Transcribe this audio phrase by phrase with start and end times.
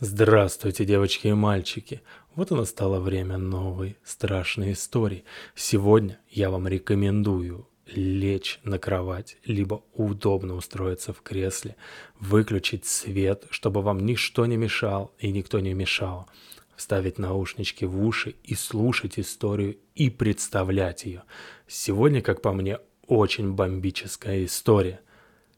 [0.00, 2.02] Здравствуйте, девочки и мальчики!
[2.36, 5.24] Вот и настало время новой страшной истории.
[5.56, 11.74] Сегодня я вам рекомендую лечь на кровать, либо удобно устроиться в кресле,
[12.20, 16.28] выключить свет, чтобы вам ничто не мешал и никто не мешал,
[16.76, 21.24] вставить наушнички в уши и слушать историю и представлять ее.
[21.66, 22.78] Сегодня, как по мне,
[23.08, 25.00] очень бомбическая история.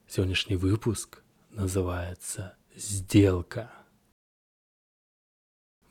[0.08, 3.70] Сегодняшний выпуск называется «Сделка».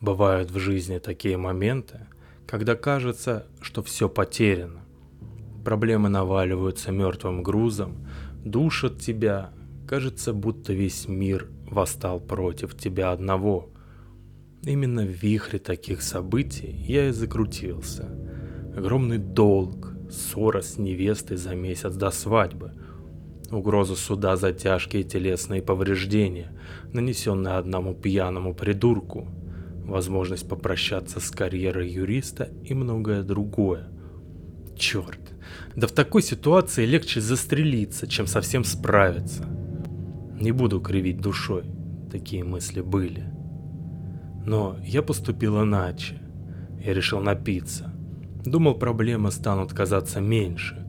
[0.00, 2.06] Бывают в жизни такие моменты,
[2.46, 4.80] когда кажется, что все потеряно.
[5.62, 8.08] Проблемы наваливаются мертвым грузом,
[8.42, 9.50] душат тебя,
[9.86, 13.68] кажется, будто весь мир восстал против тебя одного.
[14.62, 18.08] Именно в вихре таких событий я и закрутился.
[18.74, 22.72] Огромный долг, ссора с невестой за месяц до свадьбы,
[23.50, 26.58] угроза суда за тяжкие телесные повреждения,
[26.90, 29.28] нанесенные одному пьяному придурку–
[29.84, 33.88] возможность попрощаться с карьерой юриста и многое другое.
[34.76, 35.20] Черт,
[35.76, 39.46] да в такой ситуации легче застрелиться, чем совсем справиться.
[40.40, 41.64] Не буду кривить душой,
[42.10, 43.24] такие мысли были.
[44.46, 46.20] Но я поступил иначе.
[46.82, 47.92] Я решил напиться.
[48.44, 50.82] Думал, проблемы станут казаться меньше.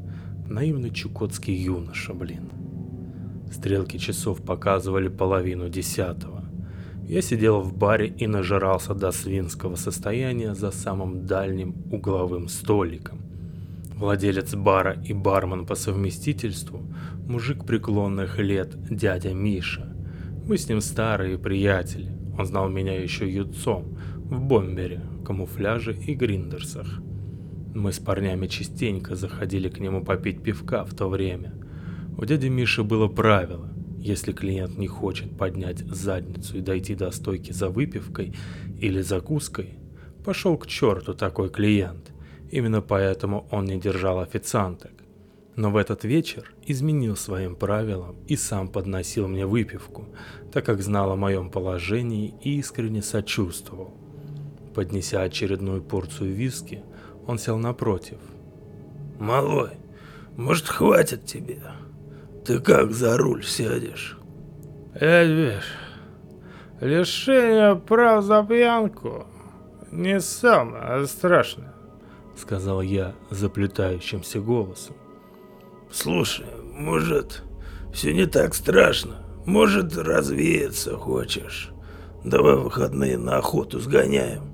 [0.48, 2.50] Наивный чукотский юноша, блин.
[3.52, 6.41] Стрелки часов показывали половину десятого.
[7.08, 13.22] Я сидел в баре и нажирался до свинского состояния за самым дальним угловым столиком.
[13.96, 16.82] Владелец бара и бармен по совместительству,
[17.28, 19.94] мужик преклонных лет, дядя Миша.
[20.48, 22.12] Мы с ним старые приятели.
[22.38, 27.02] Он знал меня еще юцом, в бомбере, камуфляже и гриндерсах.
[27.76, 31.54] Мы с парнями частенько заходили к нему попить пивка в то время.
[32.18, 33.68] У дяди Миши было правило–
[34.02, 38.34] если клиент не хочет поднять задницу и дойти до стойки за выпивкой
[38.80, 39.76] или закуской,
[40.26, 42.12] пошел к черту такой клиент.
[42.50, 44.92] Именно поэтому он не держал официанток.
[45.56, 50.08] Но в этот вечер изменил своим правилам и сам подносил мне выпивку,
[50.52, 53.94] так как знал о моем положении и искренне сочувствовал.
[54.74, 56.82] Поднеся очередную порцию виски,
[57.28, 58.18] он сел напротив.
[59.20, 59.78] «Малой,
[60.38, 61.62] может, хватит тебе?»
[62.46, 64.18] Ты как за руль сядешь?
[64.96, 65.64] Эдвиш,
[66.80, 69.26] лишение прав за пьянку
[69.92, 71.74] не самое страшное,
[72.36, 74.96] сказал я заплетающимся голосом.
[75.92, 77.44] Слушай, может,
[77.94, 79.18] все не так страшно.
[79.46, 81.72] Может, развеяться хочешь.
[82.24, 84.54] Давай выходные на охоту сгоняем.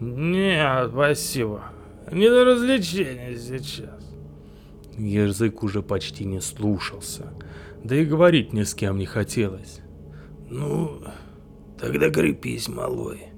[0.00, 1.62] Нет, спасибо.
[2.10, 4.09] Не до развлечения сейчас.
[5.00, 7.32] Язык уже почти не слушался,
[7.82, 9.80] да и говорить ни с кем не хотелось.
[10.48, 11.02] «Ну,
[11.78, 13.28] тогда крепись, малой».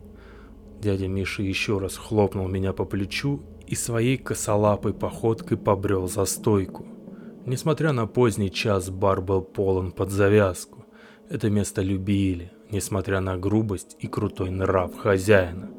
[0.81, 6.87] Дядя Миша еще раз хлопнул меня по плечу и своей косолапой походкой побрел за стойку.
[7.47, 10.85] Несмотря на поздний час, бар был полон под завязку.
[11.29, 15.71] Это место любили, несмотря на грубость и крутой нрав хозяина.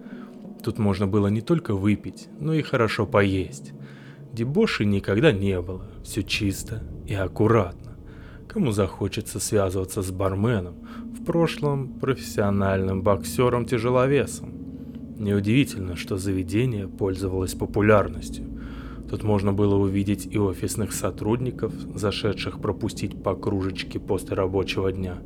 [0.63, 3.73] Тут можно было не только выпить, но и хорошо поесть.
[4.33, 7.95] Дебоши никогда не было, все чисто и аккуратно.
[8.47, 10.73] Кому захочется связываться с барменом,
[11.15, 14.51] в прошлом профессиональным боксером-тяжеловесом.
[15.19, 18.45] Неудивительно, что заведение пользовалось популярностью.
[19.07, 25.19] Тут можно было увидеть и офисных сотрудников, зашедших пропустить по кружечке после рабочего дня,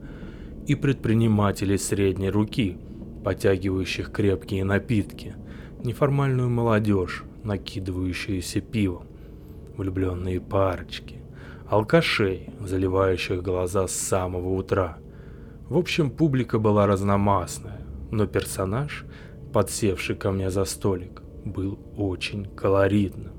[0.67, 2.77] и предпринимателей средней руки,
[3.23, 5.35] потягивающих крепкие напитки,
[5.81, 9.07] неформальную молодежь, накидывающиеся пивом,
[9.77, 11.21] влюбленные парочки,
[11.69, 14.97] алкашей, заливающих глаза с самого утра.
[15.69, 17.81] В общем, публика была разномастная,
[18.11, 19.05] но персонаж,
[19.53, 23.31] подсевший ко мне за столик, был очень колоритным.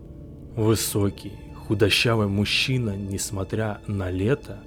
[0.56, 1.32] Высокий,
[1.66, 4.58] худощавый мужчина, несмотря на лето,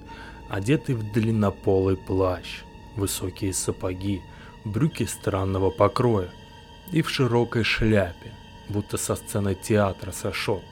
[0.48, 2.62] одетый в длиннополый плащ,
[2.96, 4.22] высокие сапоги,
[4.64, 6.28] брюки странного покроя
[6.92, 8.32] и в широкой шляпе,
[8.68, 10.62] будто со сцены театра сошел.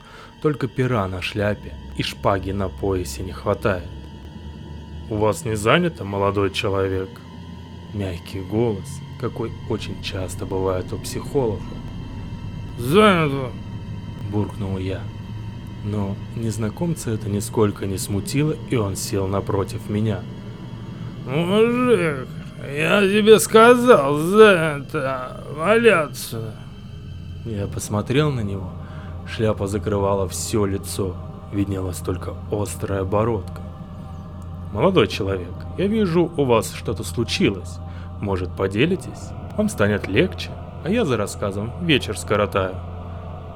[0.43, 3.89] Только пера на шляпе и шпаги на поясе не хватает.
[5.11, 7.09] «У вас не занято, молодой человек?»
[7.93, 8.87] Мягкий голос,
[9.21, 11.63] какой очень часто бывает у психологов.
[12.79, 13.51] «Занято!»–
[14.31, 15.01] буркнул я.
[15.85, 20.21] Но незнакомца это нисколько не смутило, и он сел напротив меня.
[21.27, 22.29] «Мужик,
[22.73, 26.55] я тебе сказал, занято, валяться!»
[27.45, 28.69] Я посмотрел на него.
[29.27, 31.17] Шляпа закрывала все лицо.
[31.53, 33.63] Виднелась только острая бородка.
[34.73, 37.79] «Молодой человек, я вижу, у вас что-то случилось.
[38.21, 39.31] Может, поделитесь?
[39.57, 40.51] Вам станет легче,
[40.85, 42.77] а я за рассказом вечер скоротаю.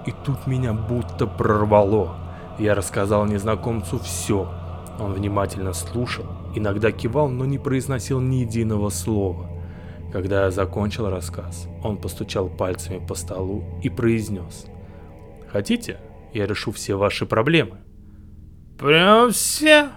[0.06, 2.16] И тут меня будто прорвало.
[2.58, 4.48] Я рассказал незнакомцу все.
[4.98, 9.46] Он внимательно слушал, иногда кивал, но не произносил ни единого слова.
[10.14, 14.66] Когда я закончил рассказ, он постучал пальцами по столу и произнес.
[15.48, 15.98] «Хотите,
[16.32, 17.78] я решу все ваши проблемы?»
[18.78, 19.88] «Прям все?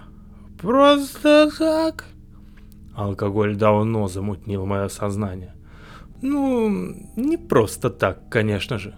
[0.60, 2.04] Просто так?»
[2.96, 5.54] Алкоголь давно замутнил мое сознание.
[6.20, 6.68] Ну,
[7.14, 8.96] не просто так, конечно же.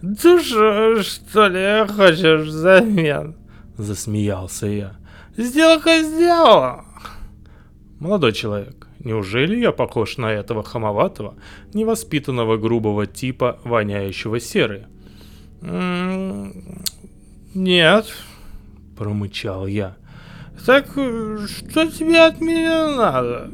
[0.00, 3.34] «Душу, что ли, хочешь взамен?»
[3.76, 4.96] Засмеялся я.
[5.36, 6.84] «Сделка сделала!»
[7.98, 11.36] Молодой человек, неужели я похож на этого хамоватого,
[11.72, 14.84] невоспитанного грубого типа, воняющего серой?
[17.54, 18.06] «Нет»,—
[18.98, 19.96] промычал я.
[20.66, 23.50] «Так что тебе от меня надо?»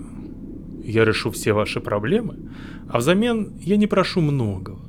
[0.83, 2.51] «Я решу все ваши проблемы,
[2.89, 4.81] а взамен я не прошу многого.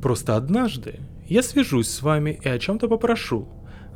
[0.00, 3.48] Просто однажды я свяжусь с вами и о чем-то попрошу,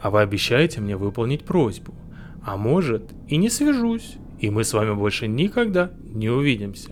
[0.02, 1.94] а вы обещаете мне выполнить просьбу.
[2.42, 6.90] А может, и не свяжусь, и мы с вами больше никогда не увидимся.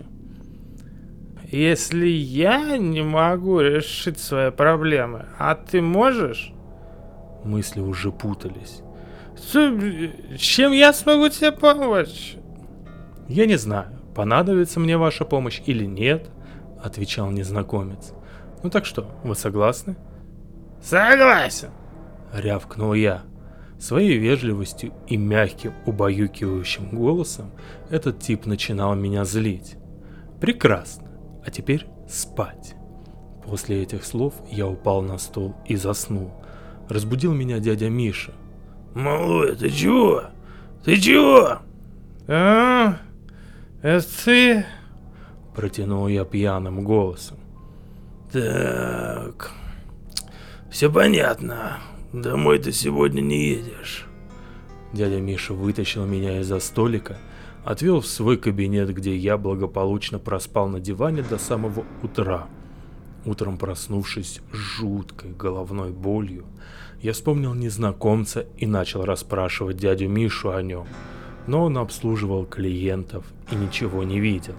[1.51, 6.51] Если я не могу решить свои проблемы, а ты можешь?
[7.43, 8.81] Мысли уже путались.
[10.39, 12.37] Чем я смогу тебе помочь?
[13.27, 16.31] Я не знаю, понадобится мне ваша помощь или нет,
[16.83, 18.13] отвечал незнакомец.
[18.63, 19.95] Ну так что, вы согласны?
[20.81, 21.69] Согласен,
[22.33, 23.21] рявкнул я.
[23.83, 27.51] Своей вежливостью и мягким, убаюкивающим голосом
[27.89, 29.75] этот тип начинал меня злить.
[30.39, 31.11] Прекрасно.
[31.45, 32.75] А теперь спать.
[33.45, 36.31] После этих слов я упал на стол и заснул.
[36.87, 38.31] Разбудил меня дядя Миша.
[38.95, 40.27] «Малой, ты чего?
[40.85, 41.59] Ты чего?»
[42.29, 42.99] «А,
[43.81, 44.65] это ты?»
[45.53, 47.37] Протянул я пьяным голосом.
[48.31, 49.51] Так,
[50.71, 51.79] все понятно.
[52.13, 54.05] Домой ты сегодня не едешь.
[54.93, 57.17] Дядя Миша вытащил меня из-за столика,
[57.65, 62.45] отвел в свой кабинет, где я благополучно проспал на диване до самого утра.
[63.25, 66.45] Утром проснувшись жуткой головной болью,
[67.01, 70.85] я вспомнил незнакомца и начал расспрашивать дядю Мишу о нем,
[71.47, 74.55] но он обслуживал клиентов и ничего не видел.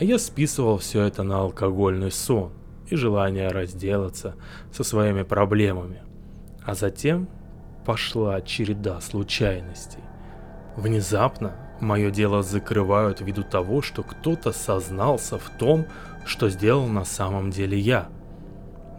[0.00, 2.50] А я списывал все это на алкогольный сон
[2.88, 4.36] и желание разделаться
[4.72, 6.07] со своими проблемами.
[6.68, 7.30] А затем
[7.86, 10.02] пошла череда случайностей.
[10.76, 15.86] Внезапно мое дело закрывают ввиду того, что кто-то сознался в том,
[16.26, 18.10] что сделал на самом деле я.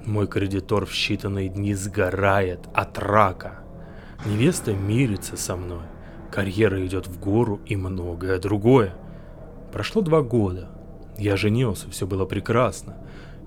[0.03, 3.59] Мой кредитор в считанные дни сгорает от рака.
[4.25, 5.85] Невеста мирится со мной.
[6.31, 8.95] Карьера идет в гору и многое другое.
[9.71, 10.69] Прошло два года.
[11.19, 12.97] Я женился, все было прекрасно.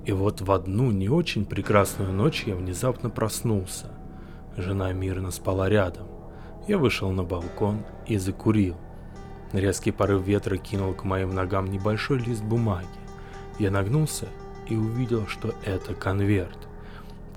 [0.05, 3.89] И вот в одну не очень прекрасную ночь я внезапно проснулся.
[4.57, 6.07] Жена мирно спала рядом.
[6.69, 8.77] Я вышел на балкон и закурил.
[9.53, 12.87] Резкий порыв ветра кинул к моим ногам небольшой лист бумаги.
[13.59, 14.29] Я нагнулся
[14.69, 16.69] и увидел, что это конверт.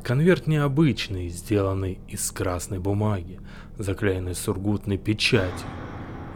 [0.04, 3.40] Конверт необычный, сделанный из красной бумаги,
[3.78, 5.68] заклеенный сургутной печатью.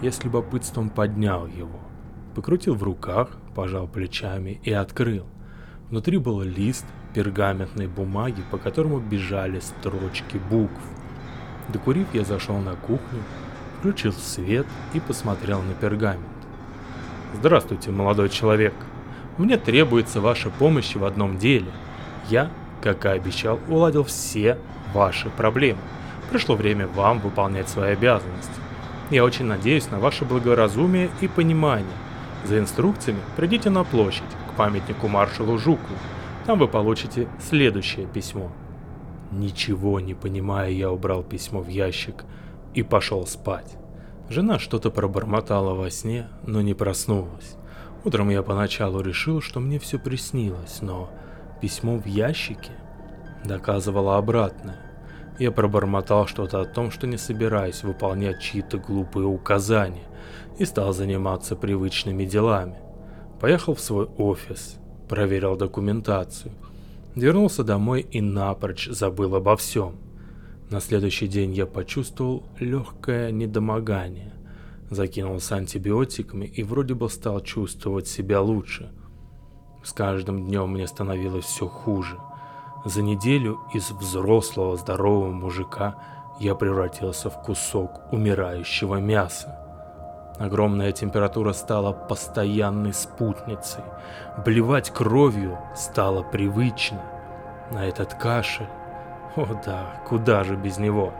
[0.02, 1.80] Я с любопытством поднял его,
[2.36, 5.26] покрутил в руках, пожал плечами и открыл.
[5.90, 10.82] Внутри был лист пергаментной бумаги, по которому бежали строчки букв.
[11.70, 13.24] Докурив, я зашел на кухню,
[13.80, 16.26] включил свет и посмотрел на пергамент.
[17.36, 18.74] Здравствуйте, молодой человек.
[19.38, 21.72] Мне требуется ваша помощь в одном деле.
[22.28, 22.50] Я,
[22.82, 24.58] как и обещал, уладил все
[24.94, 25.80] ваши проблемы.
[26.32, 28.52] Пришло время вам выполнять свои обязанности.
[29.10, 31.88] Я очень надеюсь на ваше благоразумие и понимание.
[32.46, 34.24] За инструкциями придите на площадь,
[34.60, 35.94] памятнику маршалу Жуку.
[36.50, 38.52] Там вы получите следующее письмо.
[39.32, 42.26] Ничего не понимая, я убрал письмо в ящик
[42.74, 43.78] и пошел спать.
[44.30, 47.56] Жена что-то пробормотала во сне, но не проснулась.
[48.04, 51.12] Утром я поначалу решил, что мне все приснилось, но
[51.62, 52.72] письмо в ящике
[53.46, 54.82] доказывало обратное.
[55.38, 60.08] Я пробормотал что-то о том, что не собираюсь выполнять чьи-то глупые указания,
[60.58, 62.80] и стал заниматься привычными делами.
[63.40, 64.79] Поехал в свой офис,
[65.10, 66.54] проверил документацию,
[67.16, 69.96] вернулся домой и напрочь забыл обо всем.
[70.70, 74.34] На следующий день я почувствовал легкое недомогание.
[74.92, 78.92] Закинулся антибиотиками и вроде бы стал чувствовать себя лучше.
[79.84, 82.18] С каждым днем мне становилось все хуже.
[82.86, 85.96] За неделю из взрослого здорового мужика
[86.40, 89.59] я превратился в кусок умирающего мяса.
[90.40, 93.84] Огромная температура стала постоянной спутницей.
[94.46, 97.02] Блевать кровью стало привычно.
[97.72, 98.68] На этот кашель...
[99.36, 101.14] О да, куда же без него?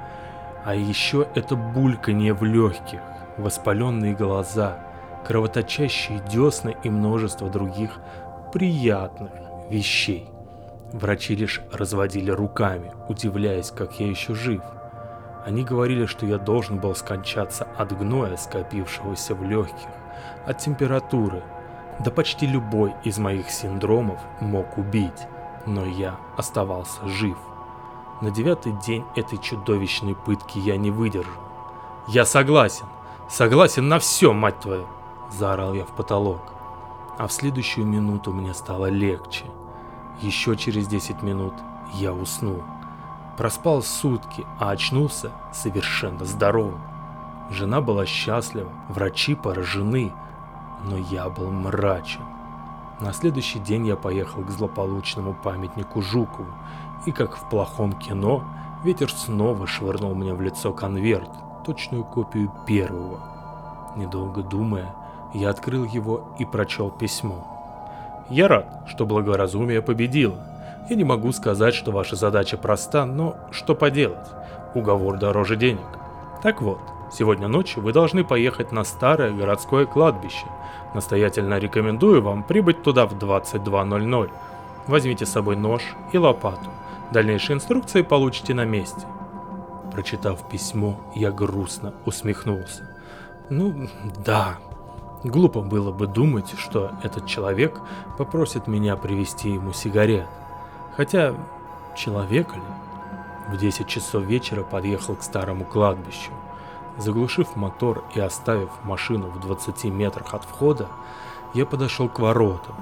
[0.66, 3.02] А еще это бульканье в легких,
[3.38, 4.80] воспаленные глаза,
[5.28, 7.92] кровоточащие десны и множество других
[8.54, 9.32] приятных
[9.70, 10.30] вещей.
[10.94, 14.62] Врачи лишь разводили руками, удивляясь, как я еще жив.
[15.46, 19.88] Они говорили, что я должен был скончаться от гноя, скопившегося в легких,
[20.46, 21.44] от температуры.
[22.00, 25.28] Да почти любой из моих синдромов мог убить,
[25.66, 27.38] но я оставался жив.
[28.22, 31.42] На девятый день этой чудовищной пытки я не выдержал.
[32.08, 32.86] «Я согласен!
[33.30, 34.88] Согласен на все, мать твою!»–
[35.32, 36.42] заорал я в потолок.
[37.18, 39.46] А в следующую минуту мне стало легче.
[40.22, 41.54] Еще через 10 минут
[41.94, 42.64] я уснул.
[43.40, 46.82] Проспал сутки, а очнулся совершенно здоровым.
[47.50, 50.12] Жена была счастлива, врачи поражены,
[50.84, 52.20] но я был мрачен.
[53.00, 56.50] На следующий день я поехал к злополучному памятнику Жукову,
[57.06, 58.44] и как в плохом кино,
[58.84, 61.32] ветер снова швырнул мне в лицо конверт,
[61.66, 63.22] точную копию первого.
[63.96, 64.94] Недолго думая,
[65.34, 67.48] я открыл его и прочел письмо.
[68.30, 70.49] «Я рад, что благоразумие победило.
[70.90, 74.28] Я не могу сказать, что ваша задача проста, но что поделать?
[74.74, 75.86] Уговор дороже денег.
[76.42, 76.80] Так вот,
[77.14, 80.48] сегодня ночью вы должны поехать на старое городское кладбище.
[80.96, 84.32] Настоятельно рекомендую вам прибыть туда в 22.00.
[84.88, 86.72] Возьмите с собой нож и лопату.
[87.12, 89.02] Дальнейшие инструкции получите на месте.
[89.94, 92.90] Прочитав письмо, я грустно усмехнулся.
[93.52, 93.88] Ну,
[94.26, 94.58] да.
[95.24, 97.80] Глупо было бы думать, что этот человек
[98.18, 100.26] попросит меня привезти ему сигарет.
[100.96, 101.36] Хотя,
[101.96, 102.62] человека ли?
[103.50, 106.32] В 10 часов вечера подъехал к старому кладбищу.
[106.98, 110.88] Заглушив мотор и оставив машину в 20 метрах от входа,
[111.54, 112.76] я подошел к воротам.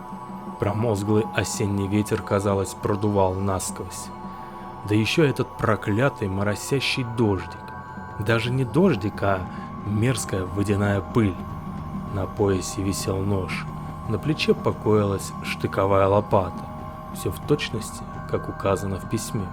[0.59, 4.07] Промозглый осенний ветер, казалось, продувал насквозь.
[4.89, 7.61] Да еще этот проклятый моросящий дождик.
[8.19, 9.41] Даже не дождик, а
[9.85, 11.35] мерзкая водяная пыль.
[12.13, 13.65] На поясе висел нож.
[14.09, 16.76] На плече покоилась штыковая лопата
[17.15, 19.45] все в точности, как указано в письме.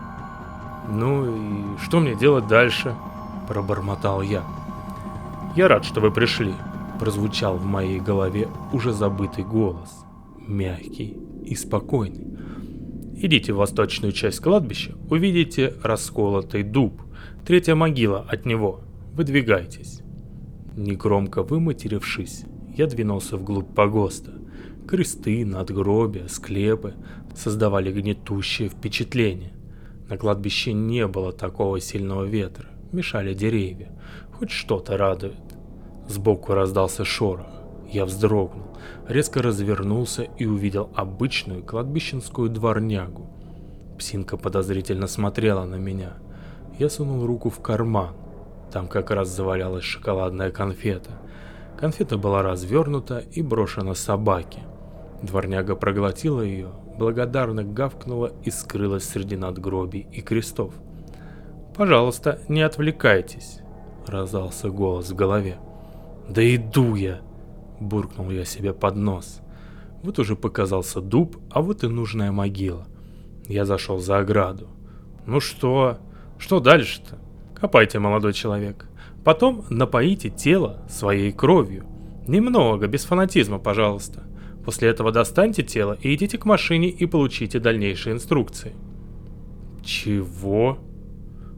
[0.89, 2.95] «Ну и что мне делать дальше?»–
[3.49, 4.45] пробормотал я.
[5.57, 6.55] «Я рад, что вы пришли»,–
[7.01, 10.05] прозвучал в моей голове уже забытый голос,
[10.47, 12.27] мягкий и спокойный.
[13.17, 17.03] «Идите в восточную часть кладбища, увидите расколотый дуб,
[17.47, 18.81] третья могила от него.
[19.15, 20.01] Выдвигайтесь».
[20.77, 22.45] Негромко выматерившись,
[22.77, 24.33] я двинулся вглубь погоста.
[24.87, 26.95] Кресты, надгробия, склепы,
[27.35, 29.53] создавали гнетущее впечатление.
[30.09, 33.91] На кладбище не было такого сильного ветра, мешали деревья,
[34.33, 35.41] хоть что-то радует.
[36.07, 37.47] Сбоку раздался шорох.
[37.91, 38.77] Я вздрогнул,
[39.09, 43.31] резко развернулся и увидел обычную кладбищенскую дворнягу.
[43.99, 46.15] Псинка подозрительно смотрела на меня.
[46.79, 48.15] Я сунул руку в карман.
[48.71, 51.13] Там как раз завалялась шоколадная конфета.
[51.79, 54.61] Конфета была развернута и брошена собаке.
[55.25, 60.75] Дворняга проглотила ее, благодарно гавкнула и скрылась среди надгробий и крестов.
[61.75, 63.61] «Пожалуйста, не отвлекайтесь»,—
[64.07, 65.57] раздался голос в голове.
[66.29, 67.21] «Да иду я!»—
[67.81, 69.41] буркнул я себе под нос.
[70.03, 72.87] Вот уже показался дуб, а вот и нужная могила.
[73.47, 74.69] Я зашел за ограду.
[75.27, 75.99] «Ну что?
[76.39, 77.19] Что дальше-то?
[77.55, 78.87] Копайте, молодой человек.
[79.25, 81.87] Потом напоите тело своей кровью.
[82.27, 84.25] Немного, без фанатизма, пожалуйста.
[84.65, 88.73] После этого достаньте тело и идите к машине и получите дальнейшие инструкции.
[89.83, 90.79] Чего?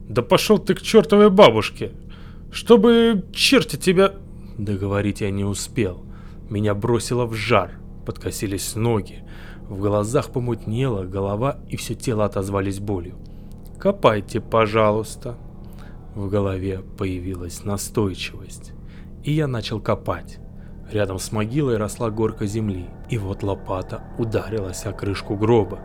[0.09, 1.93] Да пошел ты к чертовой бабушке!
[2.51, 4.15] Чтобы черти тебя...
[4.59, 6.05] Договорить я не успел.
[6.49, 7.73] Меня бросило в жар,
[8.05, 9.25] подкосились ноги.
[9.69, 13.17] В глазах помутнело, голова и все тело отозвались болью.
[13.79, 15.37] «Копайте, пожалуйста».
[16.15, 18.73] В голове появилась настойчивость.
[19.23, 20.39] И я начал копать.
[20.91, 25.79] Рядом с могилой росла горка земли, и вот лопата ударилась о крышку гроба.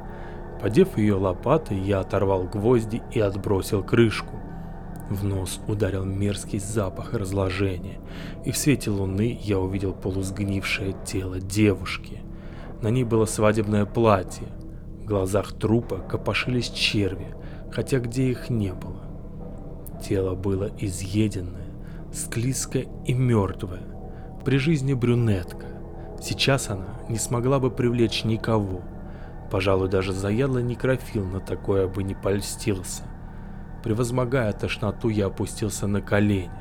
[0.62, 4.36] Подев ее лопатой, я оторвал гвозди и отбросил крышку.
[5.10, 8.00] В нос ударил мерзкий запах разложения,
[8.46, 12.22] и в свете луны я увидел полусгнившее тело девушки.
[12.82, 14.48] На ней было свадебное платье.
[15.01, 17.36] В глазах трупа копошились черви,
[17.72, 19.01] хотя где их не было.
[20.01, 21.68] Тело было изъеденное,
[22.13, 23.84] склизкое и мертвое.
[24.46, 25.80] При жизни брюнетка.
[26.22, 28.82] Сейчас она не смогла бы привлечь никого.
[29.50, 33.04] Пожалуй, даже заядлый некрофил на такое бы не польстился.
[33.84, 36.51] Превозмогая тошноту, я опустился на колени,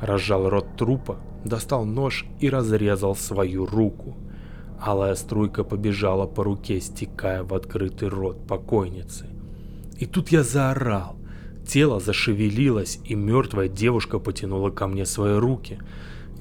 [0.00, 4.16] разжал рот трупа, достал нож и разрезал свою руку.
[4.80, 9.26] Алая струйка побежала по руке, стекая в открытый рот покойницы.
[9.98, 11.16] И тут я заорал.
[11.66, 15.78] Тело зашевелилось, и мертвая девушка потянула ко мне свои руки.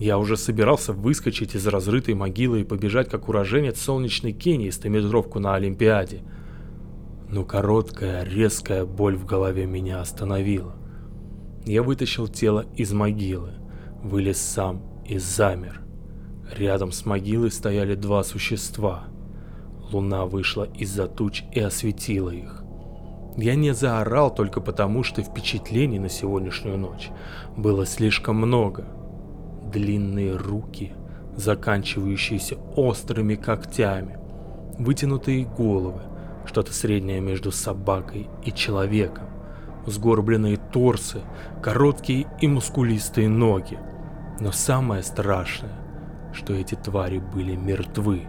[0.02, 5.54] Я уже собирался выскочить из разрытой могилы и побежать как уроженец солнечной Кении стометровку на
[5.54, 6.24] Олимпиаде.
[7.30, 10.76] Но короткая, резкая боль в голове меня остановила.
[11.68, 13.52] Я вытащил тело из могилы,
[14.02, 15.82] вылез сам и замер.
[16.58, 19.04] Рядом с могилой стояли два существа.
[19.92, 22.64] Луна вышла из-за туч и осветила их.
[23.38, 27.12] Я не заорал только потому, что впечатлений на сегодняшнюю ночь
[27.56, 28.88] было слишком много.
[29.72, 30.92] Длинные руки,
[31.38, 34.18] заканчивающиеся острыми когтями,
[34.78, 36.02] вытянутые головы,
[36.46, 39.30] что-то среднее между собакой и человеком,
[39.86, 41.22] сгорбленные торсы,
[41.64, 43.80] короткие и мускулистые ноги.
[44.42, 45.80] Но самое страшное,
[46.34, 48.24] что эти твари были мертвы.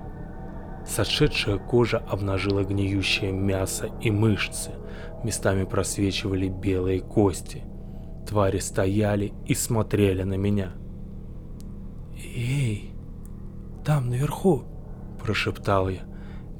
[0.87, 4.71] Сошедшая кожа обнажила гниющее мясо и мышцы,
[5.25, 7.63] местами просвечивали белые кости.
[8.29, 10.73] Твари стояли и смотрели на меня.
[12.16, 12.90] «Эй,
[13.85, 14.64] там наверху!»–
[15.23, 16.02] прошептал я.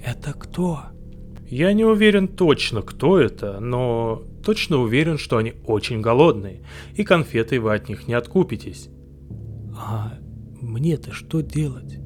[0.03, 0.81] «Это кто?»
[1.53, 6.63] Я не уверен точно, кто это, но точно уверен, что они очень голодные,
[6.95, 8.89] и конфетой вы от них не откупитесь.
[9.77, 10.15] А
[10.63, 11.99] мне-то что делать?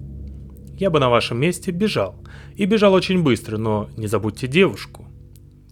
[0.77, 2.17] Я бы на вашем месте бежал.
[2.57, 5.07] И бежал очень быстро, но не забудьте девушку.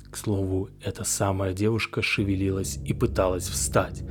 [0.08, 4.04] К слову, эта самая девушка шевелилась и пыталась встать.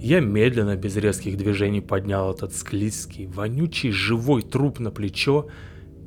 [0.00, 5.48] Я медленно, без резких движений поднял этот склизкий, вонючий, живой труп на плечо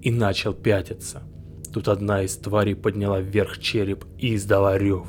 [0.01, 1.24] и начал пятиться.
[1.74, 5.07] Тут одна из тварей подняла вверх череп и издала рев.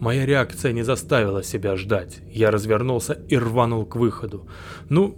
[0.00, 2.20] Моя реакция не заставила себя ждать.
[2.30, 4.46] Я развернулся и рванул к выходу.
[4.88, 5.16] Ну,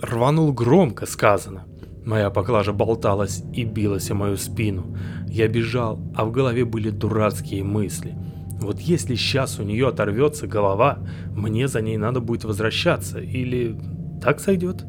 [0.00, 1.64] рванул громко сказано.
[2.04, 4.96] Моя поклажа болталась и билась о мою спину.
[5.28, 8.16] Я бежал, а в голове были дурацкие мысли.
[8.60, 10.98] Вот если сейчас у нее оторвется голова,
[11.34, 13.78] мне за ней надо будет возвращаться, или
[14.20, 14.84] так сойдет?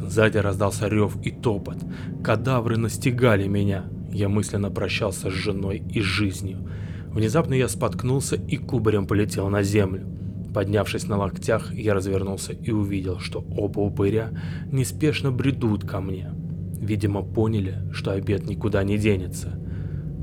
[0.00, 1.78] Сзади раздался рев и топот.
[2.22, 3.84] Кадавры настигали меня.
[4.10, 6.68] Я мысленно прощался с женой и жизнью.
[7.06, 10.06] Внезапно я споткнулся и кубарем полетел на землю.
[10.54, 14.30] Поднявшись на локтях, я развернулся и увидел, что оба упыря
[14.70, 16.30] неспешно бредут ко мне.
[16.80, 19.58] Видимо, поняли, что обед никуда не денется.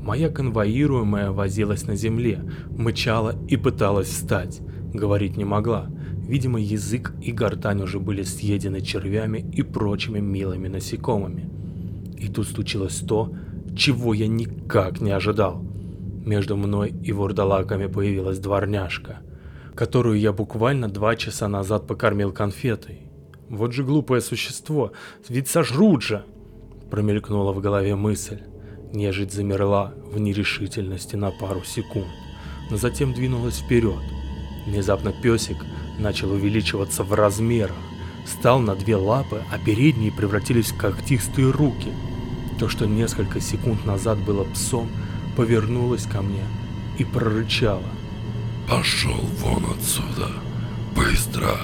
[0.02, 2.42] Моя конвоируемая возилась на земле,
[2.76, 4.60] мычала и пыталась встать.
[4.92, 5.88] Говорить не могла.
[6.26, 11.48] Видимо, язык и гортань уже были съедены червями и прочими милыми насекомыми.
[12.18, 13.32] И тут случилось то,
[13.76, 15.62] чего я никак не ожидал.
[16.26, 19.20] Между мной и вурдалаками появилась дворняжка,
[19.76, 23.02] которую я буквально два часа назад покормил конфетой.
[23.48, 24.92] Вот же глупое существо,
[25.28, 26.24] ведь сожрут же!
[26.90, 28.40] Промелькнула в голове мысль.
[28.92, 32.08] Нежить замерла в нерешительности на пару секунд,
[32.70, 34.02] но затем двинулась вперед.
[34.66, 35.56] Внезапно песик
[35.98, 37.76] начал увеличиваться в размерах,
[38.26, 41.92] стал на две лапы, а передние превратились в когтистые руки–
[42.62, 44.88] то, что несколько секунд назад было псом,
[45.36, 46.44] повернулось ко мне
[46.96, 47.82] и прорычало.
[48.68, 50.28] «Пошел вон отсюда!
[50.94, 51.56] Быстро!»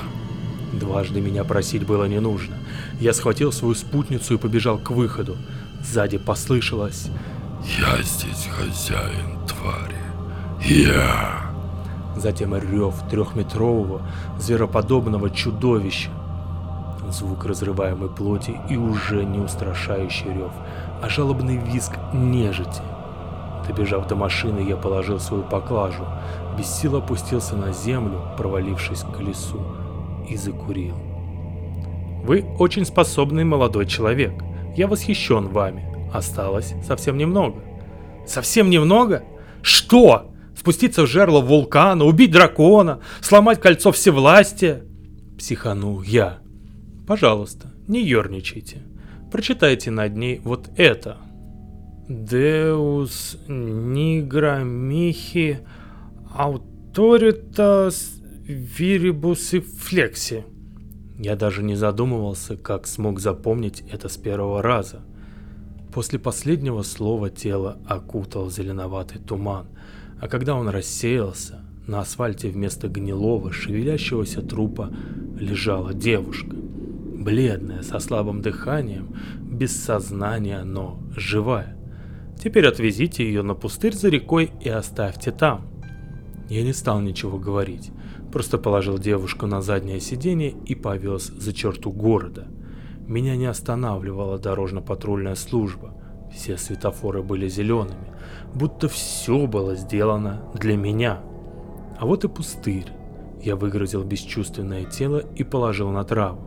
[0.72, 2.58] Дважды меня просить было не нужно.
[2.98, 5.36] Я схватил свою спутницу и побежал к выходу.
[5.82, 7.08] Сзади послышалось
[7.78, 9.96] «Я здесь хозяин твари!
[10.60, 11.50] Я!»
[12.16, 14.02] Затем рев трехметрового,
[14.38, 16.10] звероподобного чудовища.
[17.10, 20.52] Звук разрываемой плоти и уже не устрашающий рев
[21.02, 22.82] а жалобный визг нежити.
[23.66, 26.04] Добежав до машины, я положил свою поклажу,
[26.56, 29.60] без сил опустился на землю, провалившись к колесу,
[30.28, 30.94] и закурил.
[32.24, 34.32] Вы очень способный молодой человек.
[34.78, 35.84] Я восхищен вами.
[36.14, 37.64] Осталось совсем немного.
[38.28, 39.24] Совсем немного?
[39.60, 40.30] Что?
[40.56, 44.84] Спуститься в жерло вулкана, убить дракона, сломать кольцо всевластия?
[45.36, 46.38] Психанул я.
[47.08, 48.84] Пожалуйста, не ерничайте.
[49.32, 51.16] Прочитайте над ней вот это.
[52.08, 55.58] Deus nigra mihi
[56.36, 60.44] autoritas viribus flexi.
[61.18, 65.00] Я даже не задумывался, как смог запомнить это с первого раза.
[65.92, 69.66] После последнего слова тело окутал зеленоватый туман,
[70.20, 74.90] а когда он рассеялся, на асфальте вместо гнилого, шевелящегося трупа
[75.38, 76.54] лежала девушка–
[77.18, 81.76] бледная, со слабым дыханием, без сознания, но живая.
[82.42, 85.66] Теперь отвезите ее на пустырь за рекой и оставьте там.
[86.48, 87.90] Я не стал ничего говорить,
[88.32, 92.46] просто положил девушку на заднее сиденье и повез за черту города.
[93.06, 95.94] Меня не останавливала дорожно-патрульная служба.
[96.34, 98.12] Все светофоры были зелеными,
[98.54, 101.20] будто все было сделано для меня.
[101.98, 102.92] А вот и пустырь.
[103.42, 106.40] Я выгрузил бесчувственное тело и положил на траву.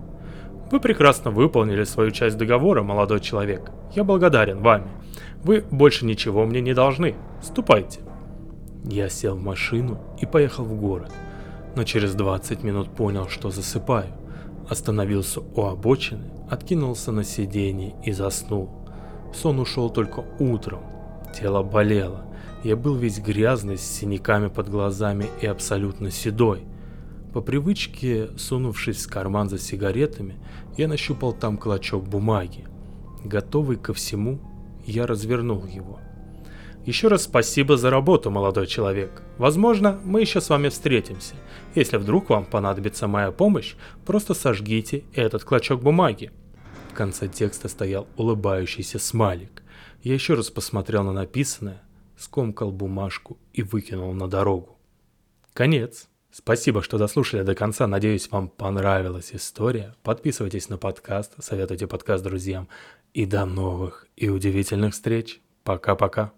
[0.72, 3.72] Вы прекрасно выполнили свою часть договора, молодой человек.
[3.94, 4.90] Я благодарен вами.
[5.44, 7.16] Вы больше ничего мне не должны.
[7.42, 8.02] Ступайте.
[8.86, 11.12] Я сел в машину и поехал в город,
[11.76, 14.14] но через 20 минут понял, что засыпаю.
[14.70, 18.70] Остановился у обочины, откинулся на сиденье и заснул.
[19.34, 20.82] Сон ушел только утром.
[21.38, 22.26] Тело болело.
[22.64, 26.64] Я был весь грязный, с синяками под глазами и абсолютно седой.
[27.34, 30.36] По привычке, сунувшись в карман за сигаретами,
[30.78, 32.66] я нащупал там клочок бумаги.
[33.24, 34.40] Готовый ко всему,
[34.86, 36.00] я развернул его.
[36.86, 39.22] Еще раз спасибо за работу, молодой человек.
[39.38, 41.36] Возможно, мы еще с вами встретимся.
[41.76, 46.32] Если вдруг вам понадобится моя помощь, просто сожгите этот клочок бумаги.
[46.90, 49.62] В конце текста стоял улыбающийся смайлик.
[50.02, 51.84] Я еще раз посмотрел на написанное,
[52.18, 54.80] скомкал бумажку и выкинул на дорогу.
[55.54, 56.08] Конец.
[56.32, 57.86] Спасибо, что дослушали до конца.
[57.86, 59.96] Надеюсь, вам понравилась история.
[60.02, 62.70] Подписывайтесь на подкаст, советуйте подкаст друзьям.
[63.14, 65.42] И до новых и удивительных встреч.
[65.64, 66.32] Пока-пока.